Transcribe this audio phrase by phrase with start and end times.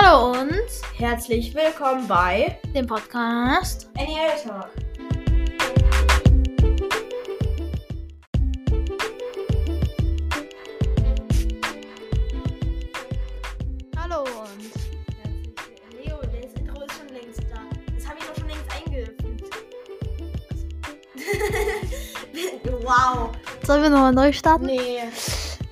[0.00, 3.90] Hallo und Herzlich willkommen bei dem Podcast.
[3.96, 4.06] NEL
[4.44, 4.70] Talk.
[13.96, 14.70] Hallo und
[15.24, 17.58] Herzlich Leo, das Intro ist schon längst da.
[17.96, 19.20] Das habe ich doch schon längst eingefügt.
[22.84, 23.30] wow.
[23.64, 24.66] sollen wir nochmal neu starten?
[24.66, 25.00] Nee.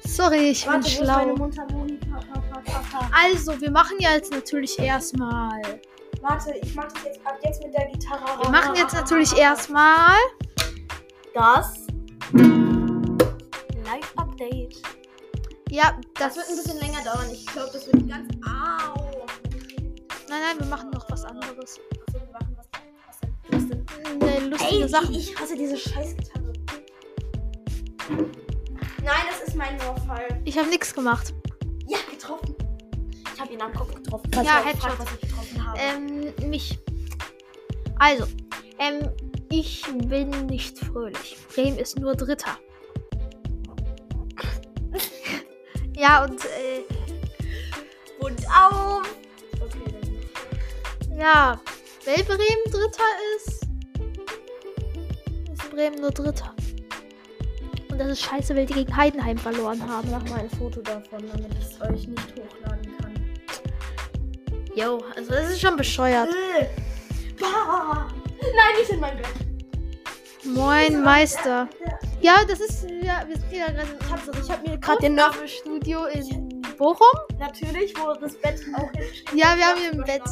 [0.05, 1.51] Sorry, ich Warte, bin schlau.
[3.19, 5.63] Also, wir machen ja jetzt natürlich erstmal.
[6.21, 8.43] Warte, ich mache das jetzt ab jetzt mit der Gitarre.
[8.43, 10.17] Wir machen jetzt natürlich erstmal.
[11.33, 11.87] das
[13.85, 14.83] Live-Update.
[15.71, 17.31] Ja, Das das wird ein bisschen länger dauern.
[17.33, 18.31] Ich glaube, das wird ganz.
[18.47, 19.27] Au!
[20.29, 21.81] Nein, nein, wir machen noch was anderes.
[22.09, 22.67] Achso, wir machen was.
[23.07, 23.33] Was denn?
[23.51, 24.23] Was denn?
[24.29, 25.13] Eine lustige Ey, Sache.
[25.13, 26.53] ich hasse diese Scheißgitarre.
[29.03, 30.27] Nein, das ist mein Vorfall.
[30.45, 31.33] Ich habe nichts gemacht.
[33.57, 34.31] Ihn am Kopf getroffen.
[34.33, 34.99] Ja, ich auch Headshot.
[34.99, 35.79] was ich getroffen habe.
[35.79, 36.79] Ähm, mich.
[37.99, 38.27] Also,
[38.79, 39.11] ähm,
[39.51, 41.37] ich bin nicht fröhlich.
[41.55, 42.59] Bremen ist nur Dritter.
[45.97, 46.85] ja, und, äh,
[48.21, 49.03] Und auf!
[49.61, 49.95] Okay,
[51.09, 51.19] dann.
[51.19, 51.61] ja,
[52.05, 53.63] weil Bremen Dritter ist,
[55.53, 56.55] ist Bremen nur Dritter.
[57.91, 60.11] Und das ist scheiße, weil die gegen Heidenheim verloren haben.
[60.11, 62.86] Mach mal ein Foto davon, damit ich es euch nicht hochladen.
[64.77, 66.29] Jo, also das ist schon bescheuert.
[66.29, 66.67] Äh.
[67.41, 68.09] Bah.
[68.41, 69.27] Nein, nicht in mein Bett.
[70.45, 71.67] Moin, Meister.
[72.21, 75.19] Ja, das ist, ja, wir sind ja gerade Ich habe ich hab mir gerade den.
[75.19, 77.07] Aufnahmestudio in Bochum.
[77.39, 79.33] Natürlich, wo das Bett auch hinsteht.
[79.35, 80.23] Ja, wir haben hier ein Bett.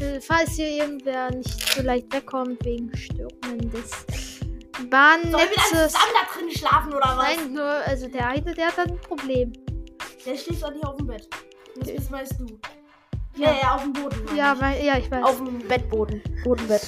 [0.00, 5.70] Äh, Falls hier irgendwer nicht so leicht wegkommt wegen Störungen des Sollen wir dann Bahnnetzes.
[5.70, 7.24] zusammen da drin schlafen oder was?
[7.36, 9.52] Nein, nur, also der eine, der hat ein Problem.
[10.24, 11.28] Der schläft auch nicht auf dem Bett.
[11.76, 12.46] Das, das weißt du.
[13.36, 13.52] Ja.
[13.62, 14.36] Ja, auf dem Boden.
[14.36, 14.60] Ja, ich.
[14.60, 15.24] weil, ja, ich weiß.
[15.24, 16.22] auf dem Bettboden.
[16.44, 16.82] Bodenbett.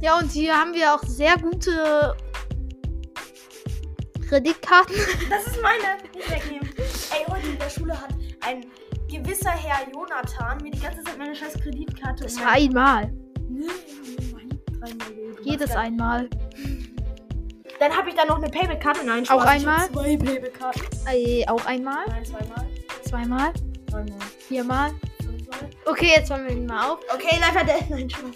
[0.00, 2.14] Ja, und hier haben wir auch sehr gute
[4.28, 4.94] Kreditkarten.
[5.30, 5.98] Das ist meine.
[6.14, 6.68] Nicht wegnehmen.
[6.76, 8.64] Ey, heute in der Schule hat ein
[9.08, 12.24] gewisser Herr Jonathan mir die ganze Zeit meine scheiß Kreditkarte.
[12.24, 13.12] Das war mein- einmal.
[13.48, 13.66] Nee,
[14.32, 14.98] mein-
[15.42, 16.28] Jedes einmal.
[17.78, 19.04] Dann habe ich da noch eine Payback-Karte.
[19.06, 19.88] Nein, Auch Spaß, ich einmal?
[19.90, 20.80] Zwei Payback-Karten.
[21.12, 22.04] Äh, auch einmal.
[22.08, 22.66] Nein, zweimal.
[23.08, 23.52] Zweimal.
[23.86, 24.18] Dreimal.
[24.48, 24.90] Viermal.
[25.86, 26.98] Okay, jetzt wollen wir ihn mal auf.
[27.12, 27.78] Okay, hat der.
[27.88, 28.30] Nein, Spaß.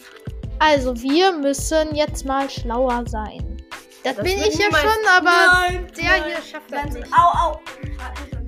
[0.58, 3.62] Also, wir müssen jetzt mal schlauer sein.
[4.02, 5.30] Das, Das bin ich ja schon, aber
[5.70, 6.22] Nein, der nein.
[6.26, 7.06] hier schafft das nicht.
[7.12, 7.60] Au, au.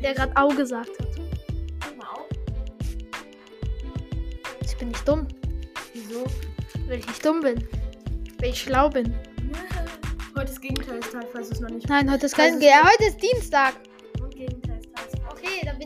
[0.02, 1.06] Der gerade Au gesagt hat.
[4.64, 5.26] Ich bin nicht dumm.
[5.94, 6.24] Wieso?
[6.86, 7.66] Weil ich nicht dumm bin.
[8.40, 9.14] Weil ich schlau bin.
[10.36, 12.82] Heute ist Gegenteilstag, falls du es noch nicht Nein, heute ist kein ist- Ge ja,
[12.84, 13.72] Heute ist Dienstag.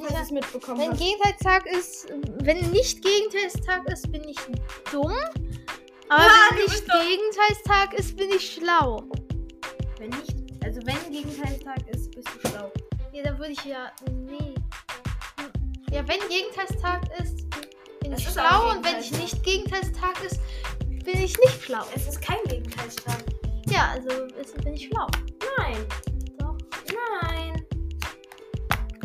[0.01, 0.97] Dann bin ich mitbekommen Wenn.
[0.97, 2.09] Gegenteilstag ist,
[2.43, 4.39] wenn nicht Gegenteilstag ist, bin ich
[4.91, 5.13] dumm.
[6.09, 6.85] Aber Ja, wenn nicht.
[6.85, 9.03] Gegenteilstag ist, bin ich schlau.
[9.99, 10.35] Wenn nicht,
[10.65, 12.73] also wenn Gegenteilstag ist, bist du schlau.
[13.13, 13.93] Ja, dann würde ich ja.
[14.11, 14.55] Nee.
[15.93, 17.49] Ja, wenn Gegenteilstag ist,
[18.01, 18.71] bin Es ich ist schlau.
[18.71, 20.41] Und wenn ich nicht Gegenteilstag ist,
[21.05, 21.85] bin ich nicht schlau.
[21.95, 23.19] Es ist kein Gegenteilstag.
[23.69, 25.07] Ja, also ist, bin ich schlau.
[25.59, 25.77] Nein.
[26.39, 26.57] Doch,
[27.23, 27.67] Nein.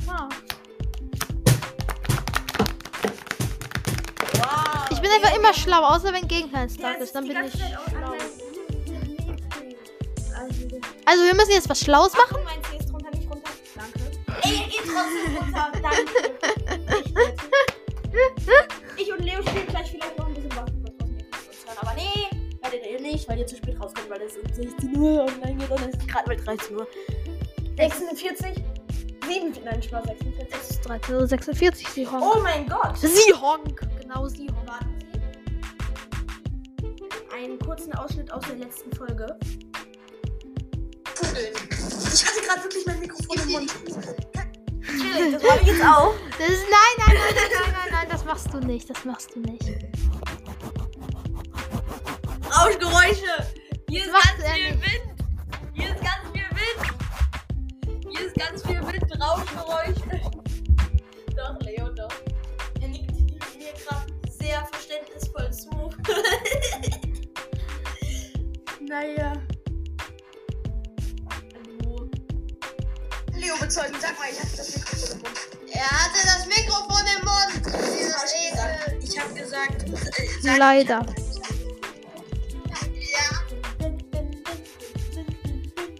[0.03, 0.29] klar.
[5.05, 8.13] Bin einfach immer schlau, außer wenn Gegenteilstag ist, dann bin ich schlau.
[11.05, 12.37] Also, wir müssen jetzt was Schlaues machen.
[12.43, 13.51] mein C ist drunter, nicht runter.
[13.75, 13.99] Danke.
[14.41, 15.71] Ey, ihr geht trotzdem runter.
[15.83, 16.97] Danke.
[16.97, 17.39] Echt nett.
[18.97, 20.83] Ich und Leo spielen gleich vielleicht noch ein bisschen hören.
[21.81, 22.27] Aber nee,
[22.63, 25.69] werdet ihr nicht, weil ihr zu spät rauskommt, weil es um 16 Uhr online geht
[25.69, 26.87] und es ist gerade mal 13 Uhr.
[27.77, 28.63] 46?
[29.27, 30.47] 7, nein, Spaß, 46.
[30.53, 32.23] Es ist 13.46 Uhr, sie honk.
[32.23, 32.97] Oh mein Gott!
[32.97, 33.33] Sie
[37.45, 39.37] Einen kurzen Ausschnitt aus der letzten Folge.
[41.13, 43.71] Ich hatte gerade wirklich mein Mikrofon im Mund.
[45.31, 46.15] Das mache ich jetzt auch.
[46.39, 49.35] Das ist, nein, nein, nein, nein, nein, nein, nein, das machst du nicht, das machst
[49.35, 49.63] du nicht.
[52.51, 53.47] Rauschgeräusche.
[53.89, 54.83] Hier ist ganz viel nicht.
[54.83, 55.13] Wind.
[55.73, 58.09] Hier ist ganz viel Wind.
[58.09, 59.21] Hier ist ganz viel Wind.
[59.21, 60.31] Rauschgeräusche.
[61.37, 62.09] Doch, Leo, doch.
[62.81, 63.11] Er nickt
[63.55, 65.91] mir gerade sehr verständnisvoll zu.
[68.87, 69.33] naja.
[71.29, 72.09] Hallo.
[73.33, 75.73] Leo bezeugen, sag mal, ich hatte das Mikrofon im Mund.
[75.73, 77.51] Er hatte das Mikrofon im Mund.
[77.73, 81.05] Hab ich habe gesagt, äh, sag, Leider.
[83.01, 83.27] ja,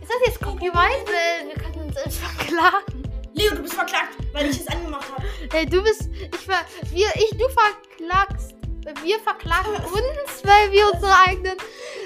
[0.01, 1.05] Ist das jetzt Copyright?
[1.05, 3.03] Weil wir können uns selbst verklagen.
[3.33, 5.25] Leo, du bist verklagt, weil ich es angemacht habe.
[5.53, 6.09] Ey, du bist.
[6.13, 6.65] Ich ver.
[6.91, 8.55] Wir, ich, du verklagst.
[9.03, 11.57] Wir verklagen uns, weil wir unsere eigenen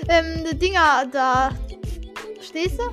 [0.08, 1.52] ähm, Dinger da.
[2.36, 2.84] Verstehst du?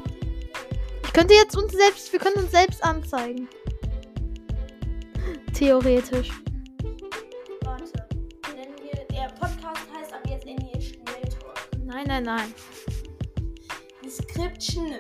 [1.05, 2.13] Ich könnte jetzt uns selbst.
[2.13, 3.49] Wir können uns selbst anzeigen.
[5.55, 6.31] Theoretisch.
[7.63, 8.07] Warte.
[8.83, 11.69] Wir, der Podcast heißt ab jetzt Annie Schnelltalk.
[11.85, 12.55] Nein, nein, nein.
[14.05, 14.95] Description.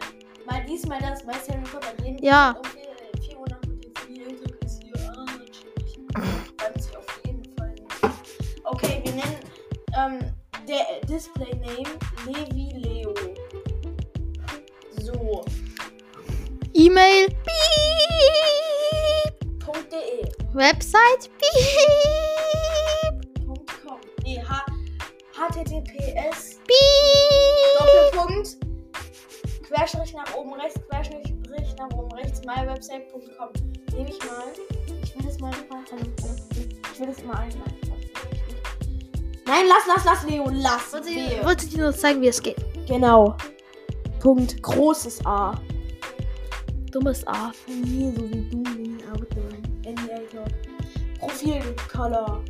[0.46, 1.92] Mal dies, mal das, Potter.
[2.02, 2.52] Den Ja.
[2.52, 2.64] Um
[3.20, 5.12] 4 Uhr nach dem Telefonieren ist hier.
[6.14, 6.36] Ah.
[8.64, 9.40] Okay, wir nennen
[9.96, 10.35] ähm,
[10.66, 13.14] der Display Name Levi Leo.
[15.00, 15.44] So.
[16.74, 17.28] E-Mail.
[17.28, 17.64] Piep.
[19.64, 20.28] Punkt .de.
[20.52, 21.30] Website.
[21.38, 23.14] Piep.
[23.46, 24.00] Punkt .com.
[24.24, 24.64] Nee, H
[25.36, 26.58] HTTPS.
[27.78, 28.56] Doppelpunkt
[29.68, 31.34] Querstrich nach oben rechts, Querstrich
[31.78, 33.50] nach oben rechts, mywebsite.com.
[33.92, 34.52] Nehme ich mal.
[35.02, 35.52] Ich will das mal
[36.92, 37.95] Ich will das mal einleiten.
[39.46, 40.92] Nein, lass, lass, lass, Leo, lass.
[40.92, 42.56] Wollte ich wollte dir nur zeigen, wie es geht.
[42.88, 43.36] Genau.
[44.20, 44.60] Punkt.
[44.62, 45.54] Großes A.
[46.90, 47.52] Dummes A.
[47.68, 49.40] Nee, so wie du, wie ein Auto.
[51.18, 52.42] Profilcolor.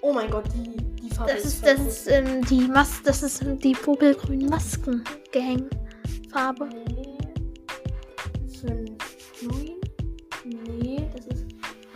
[0.00, 3.44] Oh mein Gott, die, die Farbe Das ist, das ist ähm, die Mas das ist
[3.62, 6.66] die popelgrünen Maskengang-Farbe.
[6.66, 7.07] Nee.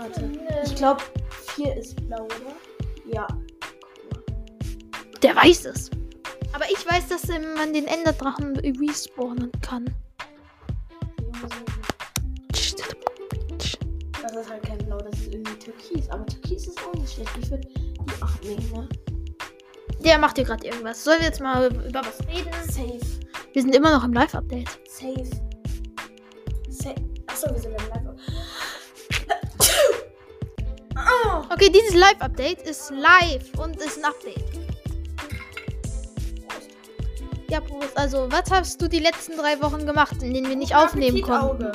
[0.02, 0.28] Warte.
[0.64, 1.00] Ich glaube,
[1.54, 2.56] vier ist blau, oder?
[3.06, 3.28] Ja.
[5.22, 5.90] Der weiß es.
[6.52, 9.84] Aber ich weiß, dass man den Enderdrachen respawnen kann.
[14.22, 16.10] Das ist halt kein Blau, das ist irgendwie Türkis.
[16.10, 17.30] Aber Türkis ist auch nicht schlecht.
[17.40, 18.88] Ich würde die 8 nehmen, ne?
[20.04, 21.04] Der macht hier gerade irgendwas.
[21.04, 22.50] Sollen wir jetzt mal über was reden?
[22.68, 22.98] Safe.
[23.52, 24.68] Wir sind immer noch im Live-Update.
[24.88, 25.30] Safe.
[26.70, 26.96] Safe.
[27.28, 28.02] Achso, wir sind im Live.
[31.12, 31.42] Oh.
[31.50, 34.44] Okay, dieses Live-Update ist live und ist ein Update.
[37.48, 37.96] Ja, Prost.
[37.96, 41.70] Also, was hast du die letzten drei Wochen gemacht, in denen wir nicht aufnehmen konnten?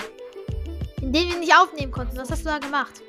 [1.01, 2.17] In denen wir nicht aufnehmen konnten.
[2.17, 3.01] Was hast du da gemacht?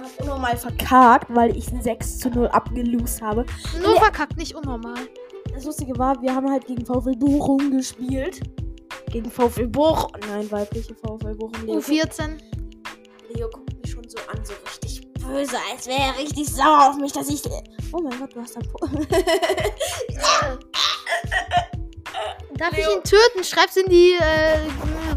[0.00, 3.44] Und hab unnormal verkackt, weil ich ein 6 zu 0 abgelost habe.
[3.82, 4.00] Nur Ja.
[4.02, 5.08] verkackt, nicht unnormal.
[5.54, 8.40] Das Lustige war, wir haben halt gegen VfL Bochum gespielt.
[9.10, 10.12] Gegen VfL Bochum.
[10.28, 11.66] Nein, weibliche VfL Bochum.
[11.66, 12.38] Leo, U14.
[13.34, 16.96] Leo guckt mich schon so an, so richtig böse, als wäre er richtig sauer auf
[16.96, 17.42] mich, dass ich.
[17.92, 18.60] Oh mein Gott, du hast da.
[22.56, 22.88] Darf Leo.
[22.90, 23.44] ich ihn töten?
[23.44, 24.12] Schreib's in die.
[24.20, 24.58] Äh,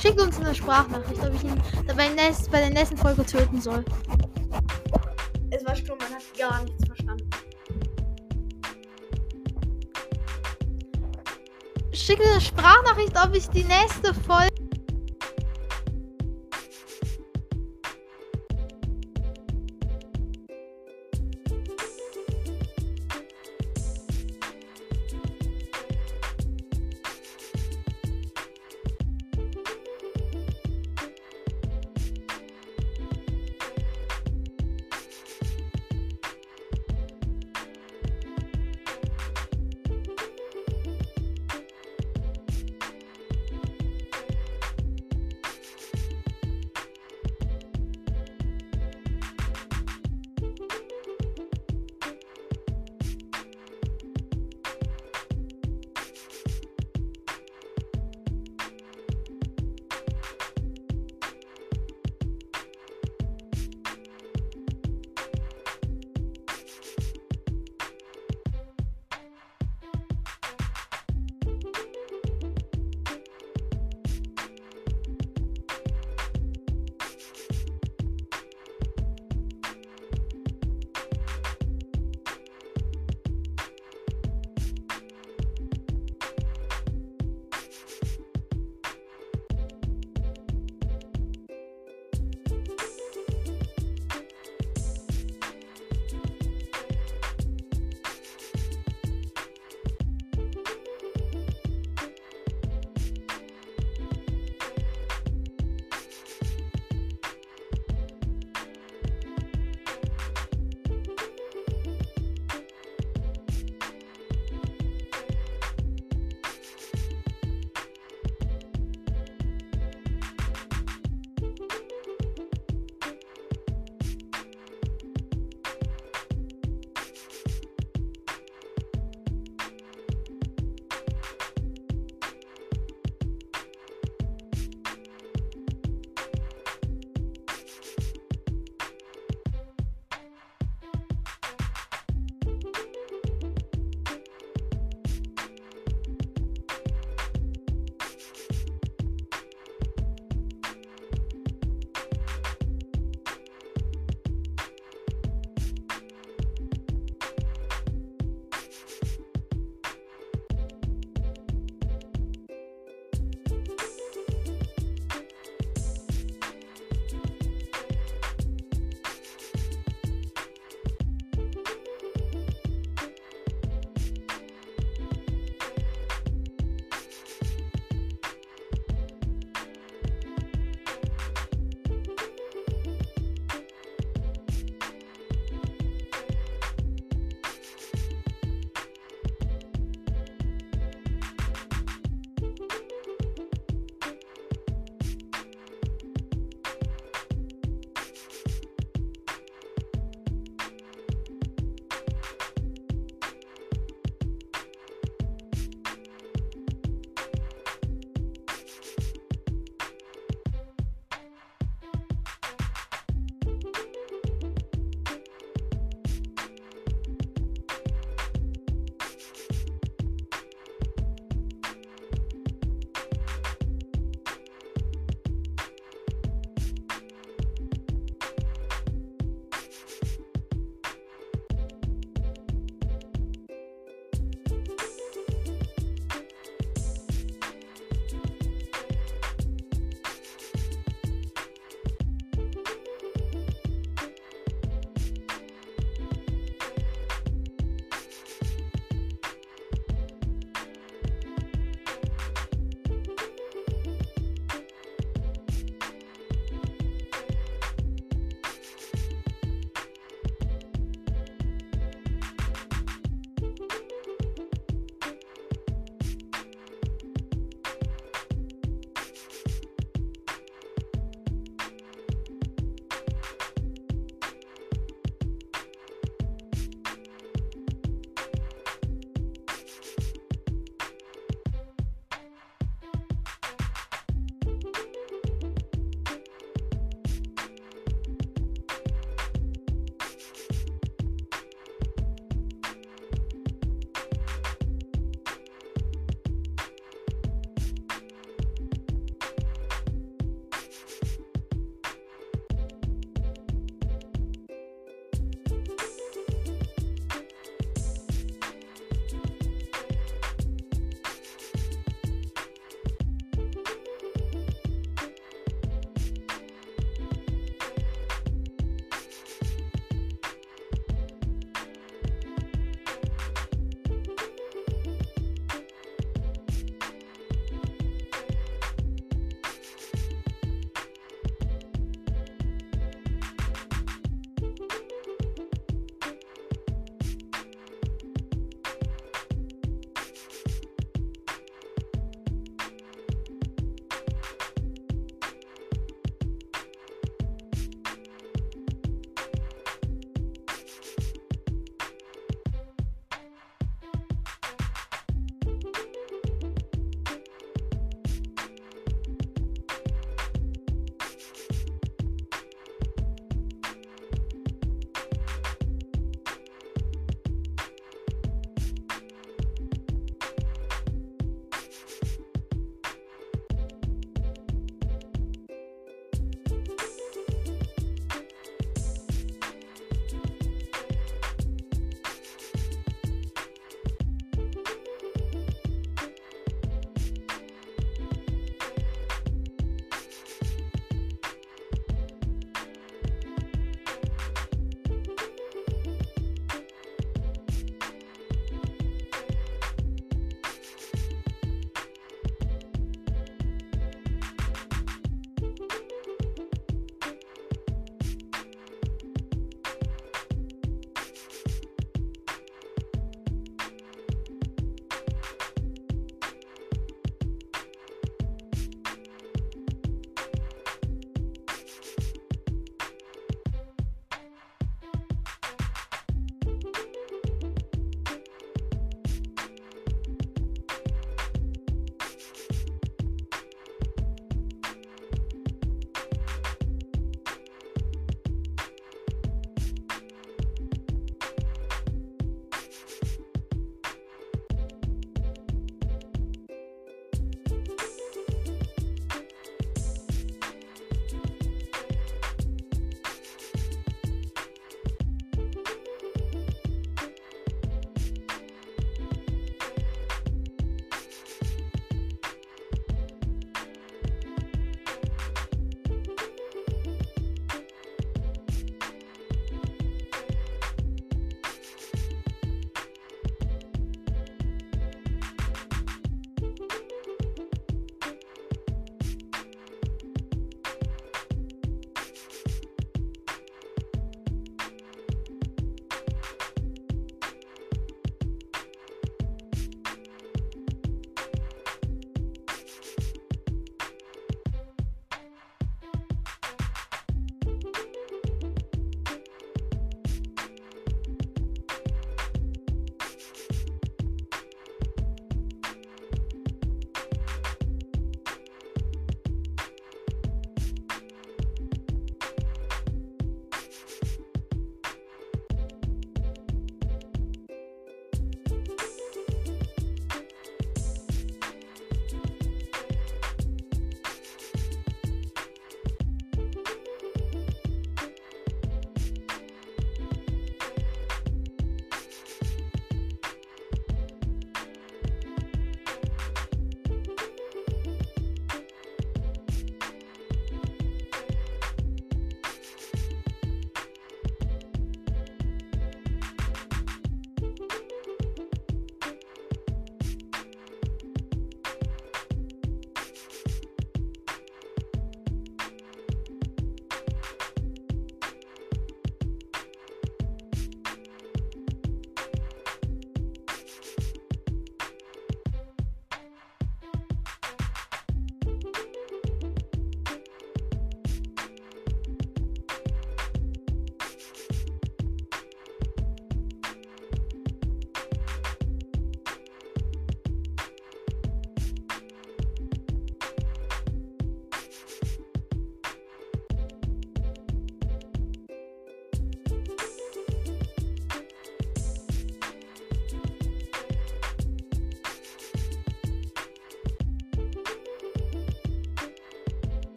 [0.00, 3.84] schickt uns eine Sprachnachricht, ob ich ihn bei der nächsten Folge töten soll.
[5.54, 7.30] Es war stumm, man hat gar nichts verstanden.
[11.92, 14.53] Schickt eine Sprachnachricht, ob ich die nächste Folge.